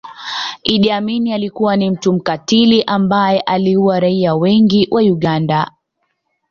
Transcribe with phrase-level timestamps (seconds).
[0.63, 5.71] Idi Amin alikuwa ni mtu mkatili ambaye aliua raia wengi wa Uganda